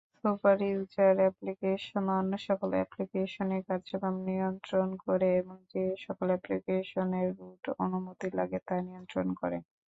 [0.17, 8.27] Super user application অন্য সকল অ্যাপ্লিকেশনের কার্যক্রম নিয়ন্ত্রণ করে এবং যে সকল অ্যাপ্লিকেশনের রুট অনুমতি
[8.37, 9.57] লাগে তা নিয়ন্ত্রণ করে।